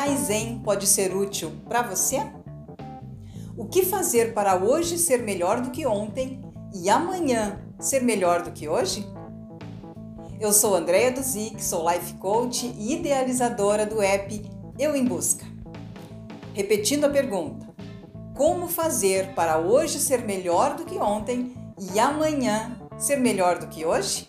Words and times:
Kaizen 0.00 0.60
pode 0.64 0.86
ser 0.86 1.14
útil 1.14 1.52
para 1.68 1.82
você? 1.82 2.26
O 3.54 3.66
que 3.66 3.84
fazer 3.84 4.32
para 4.32 4.56
hoje 4.56 4.96
ser 4.96 5.18
melhor 5.18 5.60
do 5.60 5.70
que 5.70 5.86
ontem 5.86 6.40
e 6.74 6.88
amanhã 6.88 7.60
ser 7.78 8.00
melhor 8.00 8.40
do 8.40 8.50
que 8.50 8.66
hoje? 8.66 9.06
Eu 10.40 10.54
sou 10.54 10.74
Andréia 10.74 11.12
Duzic, 11.12 11.62
sou 11.62 11.86
life 11.86 12.14
coach 12.14 12.64
e 12.78 12.94
idealizadora 12.94 13.84
do 13.84 14.00
app 14.00 14.42
Eu 14.78 14.96
em 14.96 15.04
Busca. 15.04 15.44
Repetindo 16.54 17.04
a 17.04 17.10
pergunta: 17.10 17.68
como 18.34 18.68
fazer 18.68 19.34
para 19.34 19.58
hoje 19.58 20.00
ser 20.00 20.22
melhor 20.22 20.76
do 20.76 20.86
que 20.86 20.96
ontem 20.96 21.54
e 21.78 22.00
amanhã 22.00 22.74
ser 22.96 23.16
melhor 23.16 23.58
do 23.58 23.66
que 23.66 23.84
hoje? 23.84 24.26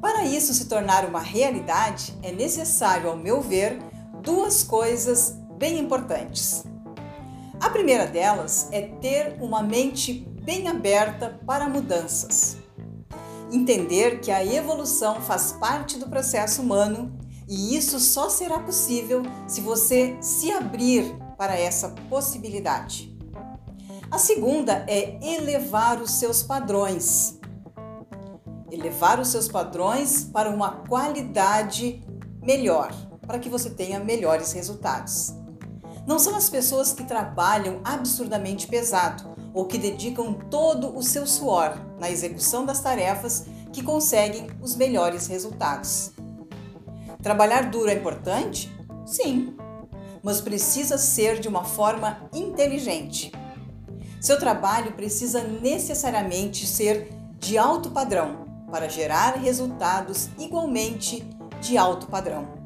Para 0.00 0.24
isso 0.24 0.52
se 0.54 0.64
tornar 0.64 1.04
uma 1.04 1.20
realidade, 1.20 2.18
é 2.20 2.32
necessário, 2.32 3.10
ao 3.10 3.16
meu 3.16 3.40
ver, 3.40 3.78
duas 4.28 4.62
coisas 4.62 5.38
bem 5.56 5.78
importantes. 5.78 6.62
A 7.58 7.70
primeira 7.70 8.06
delas 8.06 8.68
é 8.70 8.82
ter 8.82 9.38
uma 9.40 9.62
mente 9.62 10.12
bem 10.12 10.68
aberta 10.68 11.40
para 11.46 11.66
mudanças. 11.66 12.58
Entender 13.50 14.20
que 14.20 14.30
a 14.30 14.44
evolução 14.44 15.18
faz 15.22 15.52
parte 15.52 15.98
do 15.98 16.10
processo 16.10 16.60
humano 16.60 17.18
e 17.48 17.74
isso 17.74 17.98
só 17.98 18.28
será 18.28 18.58
possível 18.58 19.22
se 19.46 19.62
você 19.62 20.14
se 20.20 20.52
abrir 20.52 21.10
para 21.38 21.58
essa 21.58 21.88
possibilidade. 22.10 23.16
A 24.10 24.18
segunda 24.18 24.84
é 24.86 25.18
elevar 25.26 26.02
os 26.02 26.10
seus 26.10 26.42
padrões. 26.42 27.40
Elevar 28.70 29.20
os 29.20 29.28
seus 29.28 29.48
padrões 29.48 30.24
para 30.24 30.50
uma 30.50 30.84
qualidade 30.86 32.06
melhor, 32.42 33.07
para 33.28 33.38
que 33.38 33.50
você 33.50 33.68
tenha 33.68 34.00
melhores 34.00 34.52
resultados. 34.52 35.34
Não 36.06 36.18
são 36.18 36.34
as 36.34 36.48
pessoas 36.48 36.94
que 36.94 37.04
trabalham 37.04 37.82
absurdamente 37.84 38.66
pesado 38.66 39.36
ou 39.52 39.66
que 39.66 39.76
dedicam 39.76 40.32
todo 40.32 40.96
o 40.96 41.02
seu 41.02 41.26
suor 41.26 41.78
na 42.00 42.10
execução 42.10 42.64
das 42.64 42.80
tarefas 42.80 43.44
que 43.70 43.82
conseguem 43.82 44.46
os 44.62 44.74
melhores 44.74 45.26
resultados. 45.26 46.12
Trabalhar 47.22 47.70
duro 47.70 47.90
é 47.90 47.94
importante? 47.94 48.74
Sim, 49.04 49.54
mas 50.22 50.40
precisa 50.40 50.96
ser 50.96 51.38
de 51.38 51.48
uma 51.48 51.64
forma 51.64 52.28
inteligente. 52.32 53.30
Seu 54.20 54.38
trabalho 54.38 54.92
precisa 54.92 55.42
necessariamente 55.42 56.66
ser 56.66 57.12
de 57.38 57.58
alto 57.58 57.90
padrão 57.90 58.46
para 58.70 58.88
gerar 58.88 59.36
resultados 59.36 60.30
igualmente 60.38 61.28
de 61.60 61.76
alto 61.76 62.06
padrão. 62.06 62.57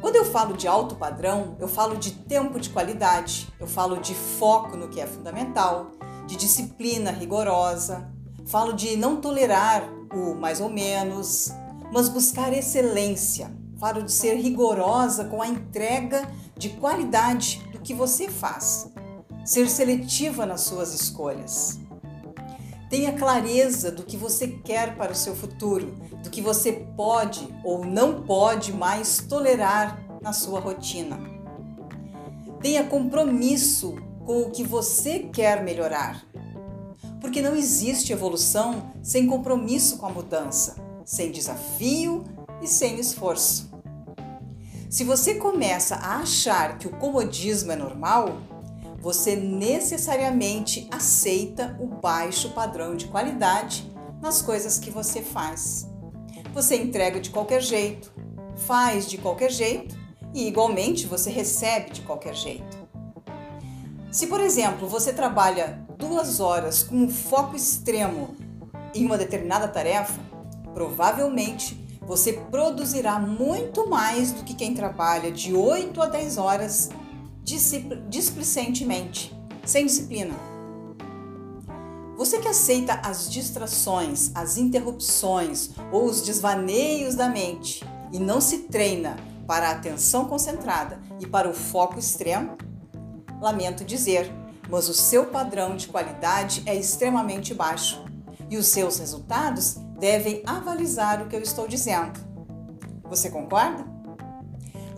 Quando 0.00 0.16
eu 0.16 0.24
falo 0.24 0.56
de 0.56 0.68
alto 0.68 0.94
padrão, 0.94 1.56
eu 1.58 1.66
falo 1.66 1.96
de 1.96 2.12
tempo 2.12 2.60
de 2.60 2.70
qualidade, 2.70 3.48
eu 3.58 3.66
falo 3.66 3.98
de 3.98 4.14
foco 4.14 4.76
no 4.76 4.88
que 4.88 5.00
é 5.00 5.06
fundamental, 5.06 5.90
de 6.26 6.36
disciplina 6.36 7.10
rigorosa, 7.10 8.08
falo 8.46 8.72
de 8.72 8.96
não 8.96 9.20
tolerar 9.20 9.82
o 10.14 10.34
mais 10.34 10.60
ou 10.60 10.68
menos, 10.68 11.52
mas 11.92 12.08
buscar 12.08 12.52
excelência. 12.52 13.50
Falo 13.78 14.02
de 14.02 14.12
ser 14.12 14.34
rigorosa 14.34 15.24
com 15.24 15.42
a 15.42 15.48
entrega 15.48 16.28
de 16.56 16.70
qualidade 16.70 17.60
do 17.72 17.80
que 17.80 17.94
você 17.94 18.28
faz. 18.28 18.90
Ser 19.44 19.68
seletiva 19.68 20.44
nas 20.46 20.62
suas 20.62 20.94
escolhas. 20.94 21.78
Tenha 22.88 23.12
clareza 23.12 23.90
do 23.90 24.02
que 24.02 24.16
você 24.16 24.48
quer 24.48 24.96
para 24.96 25.12
o 25.12 25.14
seu 25.14 25.34
futuro, 25.34 25.94
do 26.22 26.30
que 26.30 26.40
você 26.40 26.72
pode 26.96 27.46
ou 27.62 27.84
não 27.84 28.22
pode 28.22 28.72
mais 28.72 29.18
tolerar 29.18 30.02
na 30.22 30.32
sua 30.32 30.58
rotina. 30.58 31.20
Tenha 32.62 32.84
compromisso 32.84 33.94
com 34.24 34.42
o 34.42 34.50
que 34.50 34.64
você 34.64 35.20
quer 35.20 35.62
melhorar. 35.62 36.24
Porque 37.20 37.42
não 37.42 37.54
existe 37.54 38.12
evolução 38.12 38.92
sem 39.02 39.26
compromisso 39.26 39.98
com 39.98 40.06
a 40.06 40.10
mudança, 40.10 40.76
sem 41.04 41.30
desafio 41.30 42.24
e 42.62 42.66
sem 42.66 42.98
esforço. 42.98 43.70
Se 44.88 45.04
você 45.04 45.34
começa 45.34 45.96
a 45.96 46.20
achar 46.20 46.78
que 46.78 46.86
o 46.86 46.96
comodismo 46.96 47.70
é 47.70 47.76
normal, 47.76 48.38
você 49.00 49.36
necessariamente 49.36 50.88
aceita 50.90 51.76
o 51.80 51.86
baixo 51.86 52.50
padrão 52.50 52.96
de 52.96 53.06
qualidade 53.06 53.90
nas 54.20 54.42
coisas 54.42 54.78
que 54.78 54.90
você 54.90 55.22
faz. 55.22 55.88
Você 56.52 56.76
entrega 56.76 57.20
de 57.20 57.30
qualquer 57.30 57.62
jeito, 57.62 58.12
faz 58.56 59.08
de 59.08 59.18
qualquer 59.18 59.50
jeito 59.50 59.96
e, 60.34 60.48
igualmente, 60.48 61.06
você 61.06 61.30
recebe 61.30 61.90
de 61.90 62.00
qualquer 62.02 62.34
jeito. 62.34 62.76
Se, 64.10 64.26
por 64.26 64.40
exemplo, 64.40 64.88
você 64.88 65.12
trabalha 65.12 65.86
duas 65.96 66.40
horas 66.40 66.82
com 66.82 66.96
um 66.96 67.10
foco 67.10 67.54
extremo 67.54 68.34
em 68.94 69.04
uma 69.04 69.18
determinada 69.18 69.68
tarefa, 69.68 70.18
provavelmente 70.74 71.78
você 72.02 72.32
produzirá 72.32 73.18
muito 73.18 73.88
mais 73.88 74.32
do 74.32 74.42
que 74.42 74.54
quem 74.54 74.74
trabalha 74.74 75.30
de 75.30 75.54
8 75.54 76.00
a 76.00 76.06
10 76.06 76.38
horas 76.38 76.88
displicentemente, 78.08 79.34
sem 79.64 79.86
disciplina. 79.86 80.34
Você 82.16 82.38
que 82.38 82.48
aceita 82.48 82.94
as 83.04 83.30
distrações, 83.30 84.32
as 84.34 84.56
interrupções 84.56 85.70
ou 85.92 86.04
os 86.04 86.20
desvaneios 86.20 87.14
da 87.14 87.28
mente 87.28 87.84
e 88.12 88.18
não 88.18 88.40
se 88.40 88.58
treina 88.64 89.16
para 89.46 89.68
a 89.68 89.72
atenção 89.72 90.24
concentrada 90.24 91.00
e 91.20 91.26
para 91.26 91.48
o 91.48 91.54
foco 91.54 91.98
extremo, 91.98 92.58
lamento 93.40 93.84
dizer, 93.84 94.32
mas 94.68 94.88
o 94.88 94.94
seu 94.94 95.26
padrão 95.26 95.76
de 95.76 95.88
qualidade 95.88 96.62
é 96.66 96.74
extremamente 96.74 97.54
baixo 97.54 98.04
e 98.50 98.56
os 98.56 98.66
seus 98.66 98.98
resultados 98.98 99.76
devem 99.98 100.42
avalizar 100.44 101.22
o 101.22 101.28
que 101.28 101.36
eu 101.36 101.40
estou 101.40 101.66
dizendo. 101.66 102.20
Você 103.04 103.30
concorda? 103.30 103.97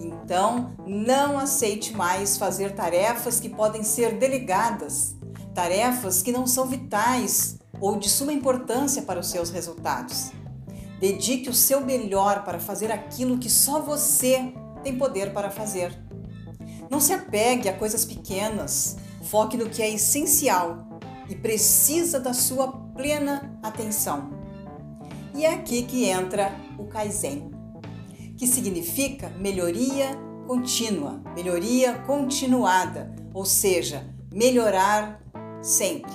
Então, 0.00 0.74
não 0.86 1.38
aceite 1.38 1.94
mais 1.94 2.38
fazer 2.38 2.74
tarefas 2.74 3.38
que 3.38 3.50
podem 3.50 3.84
ser 3.84 4.16
delegadas, 4.18 5.14
tarefas 5.54 6.22
que 6.22 6.32
não 6.32 6.46
são 6.46 6.66
vitais 6.66 7.58
ou 7.78 7.98
de 7.98 8.08
suma 8.08 8.32
importância 8.32 9.02
para 9.02 9.20
os 9.20 9.28
seus 9.28 9.50
resultados. 9.50 10.32
Dedique 10.98 11.50
o 11.50 11.54
seu 11.54 11.82
melhor 11.82 12.44
para 12.44 12.58
fazer 12.58 12.90
aquilo 12.90 13.38
que 13.38 13.50
só 13.50 13.80
você 13.80 14.54
tem 14.82 14.96
poder 14.96 15.34
para 15.34 15.50
fazer. 15.50 15.94
Não 16.90 16.98
se 16.98 17.12
apegue 17.12 17.68
a 17.68 17.76
coisas 17.76 18.04
pequenas, 18.04 18.96
foque 19.22 19.56
no 19.56 19.68
que 19.68 19.82
é 19.82 19.90
essencial 19.90 21.00
e 21.28 21.34
precisa 21.34 22.18
da 22.18 22.32
sua 22.32 22.68
plena 22.68 23.58
atenção. 23.62 24.30
E 25.34 25.44
é 25.44 25.54
aqui 25.54 25.82
que 25.82 26.06
entra 26.06 26.52
o 26.78 26.84
Kaizen 26.84 27.59
que 28.40 28.46
significa 28.46 29.28
melhoria 29.38 30.18
contínua, 30.46 31.20
melhoria 31.34 31.98
continuada, 32.06 33.14
ou 33.34 33.44
seja, 33.44 34.02
melhorar 34.32 35.20
sempre. 35.60 36.10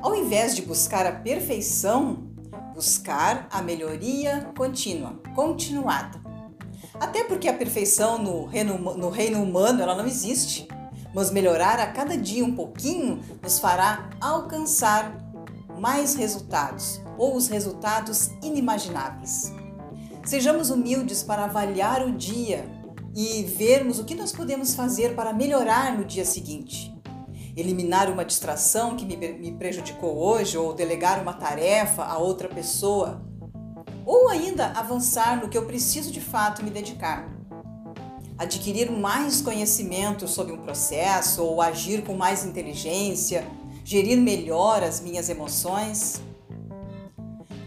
Ao 0.00 0.16
invés 0.16 0.56
de 0.56 0.62
buscar 0.62 1.04
a 1.04 1.12
perfeição, 1.12 2.30
buscar 2.72 3.46
a 3.52 3.60
melhoria 3.60 4.50
contínua, 4.56 5.20
continuada. 5.34 6.18
Até 6.98 7.24
porque 7.24 7.46
a 7.46 7.52
perfeição 7.52 8.16
no 8.16 8.46
reino, 8.46 8.78
no 8.78 9.10
reino 9.10 9.42
humano 9.42 9.82
ela 9.82 9.94
não 9.94 10.06
existe, 10.06 10.66
mas 11.14 11.30
melhorar 11.30 11.78
a 11.78 11.88
cada 11.88 12.16
dia 12.16 12.42
um 12.42 12.54
pouquinho 12.54 13.20
nos 13.42 13.58
fará 13.58 14.08
alcançar 14.18 15.14
mais 15.78 16.14
resultados 16.14 17.02
ou 17.18 17.36
os 17.36 17.48
resultados 17.48 18.30
inimagináveis. 18.42 19.59
Sejamos 20.30 20.70
humildes 20.70 21.24
para 21.24 21.46
avaliar 21.46 22.06
o 22.06 22.12
dia 22.12 22.64
e 23.16 23.42
vermos 23.42 23.98
o 23.98 24.04
que 24.04 24.14
nós 24.14 24.30
podemos 24.30 24.76
fazer 24.76 25.16
para 25.16 25.32
melhorar 25.32 25.98
no 25.98 26.04
dia 26.04 26.24
seguinte. 26.24 26.94
Eliminar 27.56 28.08
uma 28.08 28.24
distração 28.24 28.94
que 28.94 29.04
me 29.04 29.50
prejudicou 29.50 30.16
hoje 30.16 30.56
ou 30.56 30.72
delegar 30.72 31.20
uma 31.20 31.32
tarefa 31.32 32.04
a 32.04 32.16
outra 32.18 32.48
pessoa. 32.48 33.20
Ou 34.06 34.28
ainda 34.28 34.66
avançar 34.66 35.42
no 35.42 35.48
que 35.48 35.58
eu 35.58 35.66
preciso 35.66 36.12
de 36.12 36.20
fato 36.20 36.62
me 36.62 36.70
dedicar. 36.70 37.28
Adquirir 38.38 38.88
mais 38.88 39.42
conhecimento 39.42 40.28
sobre 40.28 40.52
um 40.52 40.58
processo 40.58 41.42
ou 41.42 41.60
agir 41.60 42.04
com 42.04 42.14
mais 42.14 42.44
inteligência, 42.44 43.44
gerir 43.84 44.16
melhor 44.16 44.84
as 44.84 45.00
minhas 45.00 45.28
emoções. 45.28 46.22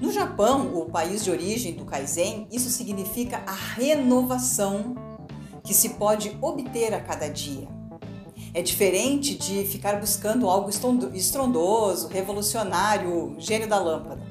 No 0.01 0.11
Japão, 0.11 0.75
o 0.75 0.85
país 0.85 1.23
de 1.23 1.31
origem 1.31 1.73
do 1.73 1.85
Kaizen, 1.85 2.47
isso 2.51 2.69
significa 2.69 3.41
a 3.47 3.53
renovação 3.53 4.95
que 5.63 5.73
se 5.73 5.89
pode 5.89 6.37
obter 6.41 6.93
a 6.93 6.99
cada 6.99 7.27
dia. 7.27 7.67
É 8.53 8.61
diferente 8.61 9.35
de 9.35 9.63
ficar 9.65 9.99
buscando 9.99 10.49
algo 10.49 10.69
estrondoso, 11.13 12.07
revolucionário, 12.07 13.35
gênio 13.39 13.67
da 13.67 13.79
lâmpada. 13.79 14.21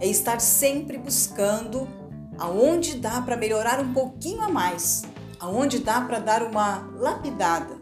É 0.00 0.06
estar 0.06 0.40
sempre 0.40 0.98
buscando 0.98 1.88
aonde 2.38 2.96
dá 2.96 3.20
para 3.22 3.36
melhorar 3.36 3.80
um 3.80 3.92
pouquinho 3.92 4.42
a 4.42 4.48
mais, 4.48 5.04
aonde 5.38 5.78
dá 5.78 6.00
para 6.00 6.18
dar 6.18 6.42
uma 6.42 6.90
lapidada, 6.98 7.80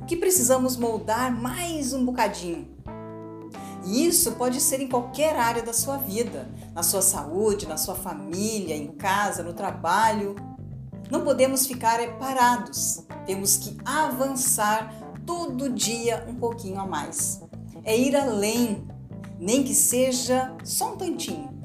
o 0.00 0.04
que 0.06 0.16
precisamos 0.16 0.76
moldar 0.76 1.34
mais 1.34 1.92
um 1.92 2.04
bocadinho. 2.04 2.68
E 3.86 4.04
isso 4.04 4.32
pode 4.32 4.60
ser 4.60 4.80
em 4.80 4.88
qualquer 4.88 5.36
área 5.36 5.62
da 5.62 5.72
sua 5.72 5.96
vida, 5.96 6.48
na 6.74 6.82
sua 6.82 7.00
saúde, 7.00 7.68
na 7.68 7.76
sua 7.76 7.94
família, 7.94 8.76
em 8.76 8.88
casa, 8.88 9.44
no 9.44 9.52
trabalho. 9.52 10.34
Não 11.08 11.22
podemos 11.22 11.66
ficar 11.66 12.00
parados, 12.18 13.04
temos 13.24 13.56
que 13.56 13.76
avançar 13.84 14.92
todo 15.24 15.72
dia 15.72 16.26
um 16.28 16.34
pouquinho 16.34 16.80
a 16.80 16.86
mais. 16.86 17.40
É 17.84 17.96
ir 17.96 18.16
além, 18.16 18.84
nem 19.38 19.62
que 19.62 19.74
seja 19.74 20.52
só 20.64 20.94
um 20.94 20.96
tantinho. 20.96 21.56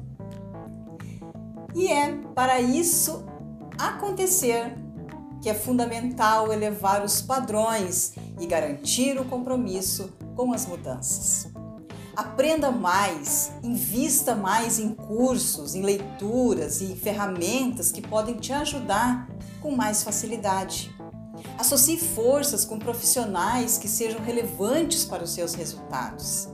E 1.74 1.88
é 1.88 2.12
para 2.34 2.60
isso 2.60 3.24
acontecer 3.76 4.76
que 5.40 5.50
é 5.50 5.54
fundamental 5.54 6.52
elevar 6.52 7.04
os 7.04 7.20
padrões 7.20 8.14
e 8.40 8.46
garantir 8.46 9.18
o 9.18 9.24
compromisso 9.24 10.12
com 10.36 10.52
as 10.52 10.66
mudanças. 10.66 11.51
Aprenda 12.14 12.70
mais, 12.70 13.52
invista 13.62 14.34
mais 14.34 14.78
em 14.78 14.94
cursos, 14.94 15.74
em 15.74 15.80
leituras 15.80 16.82
e 16.82 16.94
ferramentas 16.94 17.90
que 17.90 18.02
podem 18.02 18.34
te 18.34 18.52
ajudar 18.52 19.30
com 19.62 19.74
mais 19.74 20.02
facilidade. 20.02 20.94
Associe 21.58 21.98
forças 21.98 22.66
com 22.66 22.78
profissionais 22.78 23.78
que 23.78 23.88
sejam 23.88 24.20
relevantes 24.20 25.06
para 25.06 25.24
os 25.24 25.30
seus 25.30 25.54
resultados. 25.54 26.48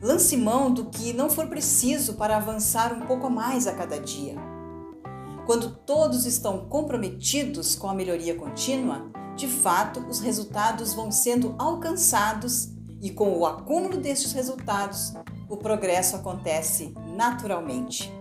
Lance 0.00 0.34
mão 0.34 0.72
do 0.72 0.86
que 0.86 1.12
não 1.12 1.28
for 1.28 1.46
preciso 1.46 2.14
para 2.14 2.38
avançar 2.38 2.94
um 2.94 3.06
pouco 3.06 3.26
a 3.26 3.30
mais 3.30 3.66
a 3.66 3.74
cada 3.74 4.00
dia. 4.00 4.34
Quando 5.44 5.76
todos 5.84 6.24
estão 6.24 6.66
comprometidos 6.68 7.74
com 7.74 7.86
a 7.86 7.94
melhoria 7.94 8.34
contínua, 8.34 9.10
de 9.36 9.46
fato 9.46 10.00
os 10.08 10.20
resultados 10.20 10.94
vão 10.94 11.12
sendo 11.12 11.54
alcançados 11.58 12.79
e 13.00 13.10
com 13.10 13.36
o 13.38 13.46
acúmulo 13.46 13.96
destes 13.96 14.32
resultados, 14.32 15.14
o 15.48 15.56
progresso 15.56 16.16
acontece 16.16 16.94
naturalmente. 17.16 18.12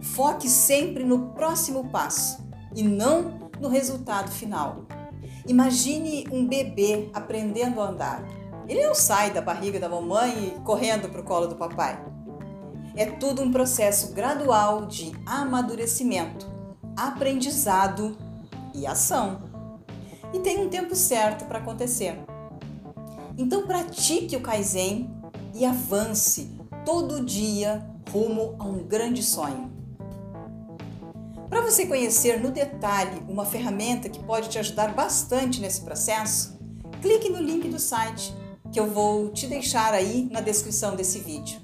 Foque 0.00 0.48
sempre 0.48 1.04
no 1.04 1.30
próximo 1.30 1.88
passo 1.90 2.44
e 2.74 2.82
não 2.82 3.50
no 3.60 3.68
resultado 3.68 4.30
final. 4.30 4.86
Imagine 5.46 6.26
um 6.32 6.46
bebê 6.46 7.10
aprendendo 7.12 7.80
a 7.80 7.88
andar. 7.88 8.24
Ele 8.68 8.84
não 8.84 8.94
sai 8.94 9.30
da 9.30 9.40
barriga 9.40 9.78
da 9.78 9.88
mamãe 9.88 10.48
e 10.48 10.60
correndo 10.60 11.08
para 11.08 11.20
o 11.20 11.24
colo 11.24 11.46
do 11.46 11.54
papai. 11.54 12.02
É 12.96 13.06
tudo 13.06 13.42
um 13.42 13.52
processo 13.52 14.12
gradual 14.12 14.86
de 14.86 15.12
amadurecimento, 15.24 16.46
aprendizado 16.96 18.16
e 18.74 18.86
ação. 18.86 19.42
E 20.32 20.40
tem 20.40 20.64
um 20.64 20.68
tempo 20.68 20.96
certo 20.96 21.44
para 21.44 21.58
acontecer. 21.58 22.18
Então 23.38 23.66
pratique 23.66 24.34
o 24.34 24.40
Kaizen 24.40 25.10
e 25.54 25.64
avance 25.64 26.50
todo 26.84 27.24
dia 27.24 27.86
rumo 28.10 28.56
a 28.58 28.64
um 28.64 28.78
grande 28.78 29.22
sonho. 29.22 29.70
Para 31.50 31.60
você 31.60 31.86
conhecer 31.86 32.40
no 32.40 32.50
detalhe 32.50 33.22
uma 33.28 33.44
ferramenta 33.44 34.08
que 34.08 34.22
pode 34.22 34.48
te 34.48 34.58
ajudar 34.58 34.94
bastante 34.94 35.60
nesse 35.60 35.82
processo, 35.82 36.58
clique 37.02 37.28
no 37.28 37.40
link 37.40 37.68
do 37.68 37.78
site 37.78 38.34
que 38.72 38.80
eu 38.80 38.90
vou 38.90 39.30
te 39.30 39.46
deixar 39.46 39.94
aí 39.94 40.28
na 40.30 40.40
descrição 40.40 40.96
desse 40.96 41.18
vídeo. 41.18 41.60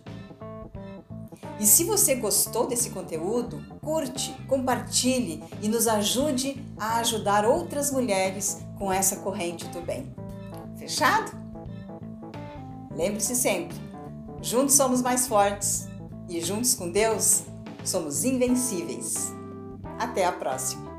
E 1.58 1.66
se 1.66 1.84
você 1.84 2.14
gostou 2.14 2.66
desse 2.66 2.90
conteúdo, 2.90 3.62
curte, 3.80 4.34
compartilhe 4.48 5.42
e 5.62 5.68
nos 5.68 5.86
ajude 5.86 6.64
a 6.78 6.96
ajudar 6.96 7.44
outras 7.44 7.90
mulheres 7.90 8.58
com 8.78 8.92
essa 8.92 9.16
corrente 9.16 9.66
do 9.68 9.80
bem. 9.80 10.12
Fechado? 10.76 11.41
Lembre-se 12.96 13.34
sempre: 13.34 13.76
juntos 14.40 14.74
somos 14.74 15.02
mais 15.02 15.26
fortes 15.26 15.88
e 16.28 16.40
juntos 16.40 16.74
com 16.74 16.90
Deus 16.90 17.44
somos 17.84 18.24
invencíveis. 18.24 19.32
Até 19.98 20.24
a 20.24 20.32
próxima! 20.32 20.91